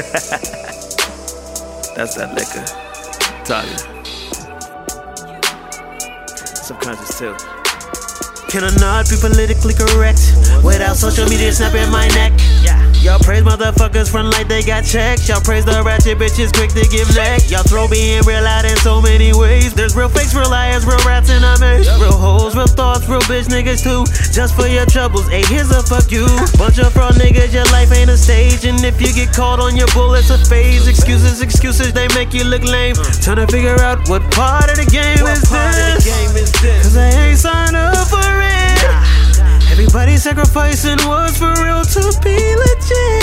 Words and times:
That's 1.94 2.14
that 2.14 2.32
liquor. 2.34 2.64
Talking. 3.44 3.76
Subconscious 6.56 7.18
too. 7.18 7.36
Can 8.48 8.64
I 8.64 8.74
not 8.80 9.10
be 9.10 9.16
politically 9.20 9.74
correct 9.74 10.20
without 10.64 10.96
social 10.96 11.28
media 11.28 11.52
snapping 11.52 11.90
my 11.90 12.08
neck? 12.08 12.32
Praise 12.32 12.89
motherfuckers 13.50 14.10
front 14.10 14.30
like 14.30 14.46
they 14.46 14.62
got 14.62 14.84
checks. 14.84 15.28
Y'all 15.28 15.40
praise 15.40 15.64
the 15.64 15.82
ratchet 15.82 16.18
bitches 16.18 16.54
quick 16.54 16.70
to 16.70 16.86
give 16.86 17.10
neck. 17.14 17.42
Y'all 17.50 17.66
throw 17.66 17.88
being 17.88 18.22
real 18.22 18.46
out 18.46 18.64
in 18.64 18.76
so 18.78 19.02
many 19.02 19.32
ways. 19.34 19.74
There's 19.74 19.96
real 19.96 20.08
fakes, 20.08 20.34
real 20.34 20.48
liars, 20.48 20.86
real 20.86 21.02
rats 21.02 21.30
in 21.30 21.42
our 21.42 21.58
maze. 21.58 21.90
Real 21.98 22.14
hoes, 22.14 22.54
real 22.54 22.70
thoughts, 22.70 23.08
real 23.08 23.20
bitch 23.26 23.50
niggas 23.50 23.82
too. 23.82 24.06
Just 24.30 24.54
for 24.54 24.66
your 24.66 24.86
troubles, 24.86 25.26
hey, 25.28 25.42
here's 25.46 25.70
a 25.70 25.82
fuck 25.82 26.10
you. 26.12 26.26
Bunch 26.58 26.78
of 26.78 26.92
fraud 26.92 27.14
niggas, 27.14 27.52
your 27.52 27.66
life 27.74 27.90
ain't 27.92 28.10
a 28.10 28.16
stage. 28.16 28.64
And 28.64 28.78
if 28.84 29.00
you 29.00 29.12
get 29.12 29.34
caught 29.34 29.58
on 29.58 29.74
your 29.74 29.88
bullets, 29.88 30.30
a 30.30 30.38
phase. 30.38 30.86
Excuses, 30.86 31.42
excuses, 31.42 31.92
they 31.92 32.06
make 32.14 32.32
you 32.32 32.44
look 32.44 32.62
lame. 32.62 32.94
Trying 33.20 33.42
to 33.42 33.46
figure 33.48 33.80
out 33.80 34.08
what 34.08 34.22
part 34.30 34.70
of 34.70 34.76
the 34.76 34.86
game 34.86 35.26
is 35.26 35.42
this. 35.50 36.06
Cause 36.82 36.96
I 36.96 37.10
ain't 37.26 37.38
signed 37.38 37.74
up 37.74 38.06
for 38.06 38.22
it. 38.22 39.20
Everybody 39.72 40.16
sacrificing 40.18 40.98
what's 41.08 41.38
for 41.38 41.50
real 41.62 41.82
to 41.82 42.20
be 42.22 42.36
legit. 42.36 43.19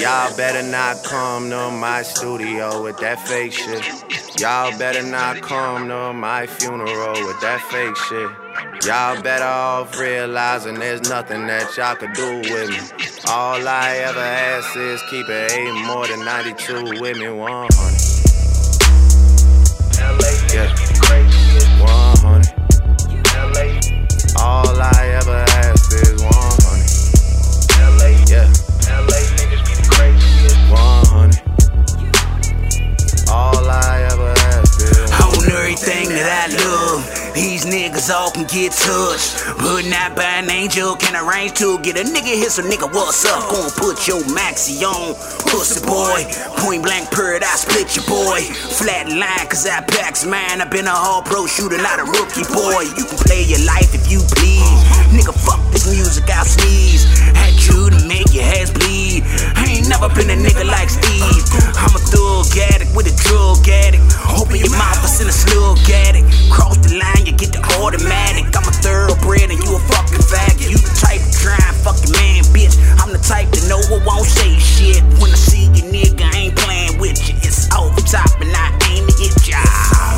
Y'all 0.00 0.34
better 0.34 0.62
not 0.62 1.04
come 1.04 1.50
to 1.50 1.70
my 1.70 2.00
studio 2.02 2.82
with 2.82 2.96
that 3.00 3.20
fake 3.28 3.52
shit. 3.52 3.84
Y'all 4.40 4.76
better 4.78 5.02
not 5.02 5.42
come 5.42 5.88
to 5.88 6.14
my 6.14 6.46
funeral 6.46 7.12
with 7.26 7.38
that 7.42 7.60
fake 7.70 7.94
shit. 8.08 8.30
Y'all 8.86 9.20
better 9.20 9.44
off 9.44 9.98
realizing 9.98 10.78
there's 10.78 11.06
nothing 11.10 11.46
that 11.46 11.76
y'all 11.76 11.94
could 11.96 12.14
do 12.14 12.38
with 12.50 12.70
me. 12.70 12.78
All 13.28 13.68
I 13.68 13.96
ever 14.08 14.20
ask 14.20 14.74
is 14.74 15.02
keep 15.10 15.28
it 15.28 15.52
eight 15.52 15.84
more 15.84 16.06
than 16.06 16.24
92 16.24 16.98
with 16.98 17.18
me 17.18 17.28
100. 17.28 18.09
That 36.10 36.26
I 36.26 36.46
love. 36.50 37.06
These 37.34 37.64
niggas 37.64 38.10
all 38.10 38.30
can 38.30 38.44
get 38.50 38.72
touched. 38.72 39.46
But 39.58 39.86
not 39.86 40.16
by 40.16 40.42
an 40.42 40.50
angel 40.50 40.96
can 40.96 41.14
arrange 41.14 41.54
to 41.62 41.78
get 41.80 41.96
a 41.96 42.04
nigga 42.04 42.34
here. 42.34 42.50
So 42.50 42.62
nigga, 42.62 42.90
what's 42.92 43.24
up? 43.24 43.50
Gonna 43.50 43.70
put 43.70 44.06
your 44.08 44.20
maxi 44.34 44.82
on. 44.82 45.14
Pussy 45.46 45.80
boy. 45.86 46.26
Point 46.58 46.82
blank 46.82 47.10
period, 47.10 47.42
I 47.42 47.54
split 47.56 47.94
your 47.94 48.06
boy. 48.06 48.40
Flat 48.78 49.08
line, 49.08 49.46
cause 49.46 49.66
I 49.66 49.80
packs 49.82 50.26
mine. 50.26 50.60
i 50.60 50.64
been 50.64 50.86
a 50.86 50.94
all 50.94 51.22
pro 51.22 51.46
shooter, 51.46 51.78
not 51.78 52.00
a 52.00 52.04
rookie 52.04 52.46
boy. 52.50 52.90
You 52.98 53.04
can 53.06 53.18
play 53.22 53.42
your 53.46 53.62
life 53.64 53.94
if 53.94 54.10
you 54.10 54.18
please. 54.34 54.80
Nigga, 55.14 55.34
fuck 55.34 55.60
this 55.72 55.86
music, 55.86 56.28
I'll 56.30 56.44
sneeze. 56.44 56.89
Open 64.50 64.66
your 64.66 64.78
mouth, 64.78 64.98
I 64.98 65.06
send 65.06 65.30
a 65.30 65.32
slug 65.32 65.78
addict. 65.78 66.26
Cross 66.50 66.82
the 66.82 66.98
line, 66.98 67.22
you 67.22 67.30
get 67.38 67.54
the 67.54 67.62
automatic. 67.78 68.50
I'm 68.50 68.66
a 68.66 68.74
thoroughbred 68.82 69.46
and 69.46 69.62
you 69.62 69.76
a 69.76 69.78
fucking 69.78 70.26
faggot. 70.26 70.66
You 70.66 70.74
the 70.74 70.90
type 70.98 71.22
to 71.22 71.30
try 71.38 71.54
and 71.54 71.76
fuck 71.78 71.94
your 72.02 72.18
man, 72.18 72.42
bitch. 72.50 72.74
I'm 72.98 73.14
the 73.14 73.22
type 73.22 73.46
to 73.54 73.62
know 73.70 73.78
I 73.78 74.02
won't 74.02 74.26
say 74.26 74.58
shit. 74.58 75.06
When 75.22 75.30
I 75.30 75.38
see 75.38 75.70
you, 75.70 75.86
nigga, 75.94 76.26
I 76.26 76.50
ain't 76.50 76.56
playing 76.58 76.98
with 76.98 77.22
you. 77.30 77.38
It's 77.46 77.70
over 77.78 78.02
top 78.02 78.26
and 78.42 78.50
I 78.50 78.74
aim 78.90 79.06
to 79.06 79.14
hit 79.22 79.38
ya. 79.46 79.62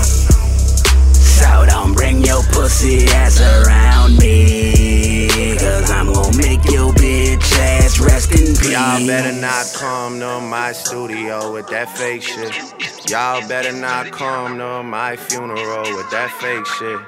So 0.00 1.68
don't 1.68 1.92
bring 1.92 2.24
your 2.24 2.40
pussy 2.56 3.04
ass 3.12 3.36
around 3.36 4.16
me. 4.16 5.28
Cause 5.60 5.90
I'm 5.90 6.08
gonna 6.08 6.34
make 6.40 6.64
your 6.72 6.88
bitch 6.96 7.52
ass 7.60 8.00
rest 8.00 8.32
in 8.32 8.56
peace. 8.56 8.72
Y'all 8.72 9.06
better 9.06 9.36
not 9.36 9.68
come 9.76 10.20
to 10.20 10.40
my 10.40 10.72
studio 10.72 11.52
with 11.52 11.68
that 11.68 11.92
fake 11.98 12.22
shit. 12.22 12.91
Y'all 13.08 13.46
better 13.48 13.72
not 13.72 14.12
come 14.12 14.58
to 14.58 14.82
my 14.82 15.16
funeral 15.16 15.82
with 15.96 16.10
that 16.10 16.30
fake 16.40 16.64
shit. 16.66 17.00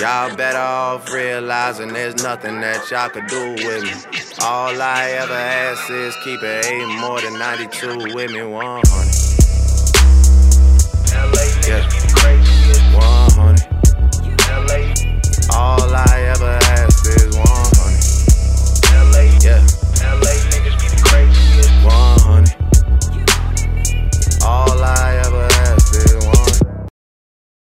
Y'all 0.00 0.34
better 0.36 0.58
off 0.58 1.10
realizing 1.12 1.92
there's 1.92 2.22
nothing 2.22 2.60
that 2.60 2.90
y'all 2.90 3.08
could 3.08 3.26
do 3.28 3.52
with 3.64 3.84
me. 3.84 3.92
All 4.40 4.80
I 4.82 5.10
ever 5.12 5.34
ask 5.34 5.88
is 5.90 6.16
keep 6.24 6.42
it 6.42 6.66
eight 6.66 7.00
more 7.00 7.20
than 7.20 7.38
92 7.38 8.14
with 8.14 8.32
me 8.32 8.42
100. 8.42 9.05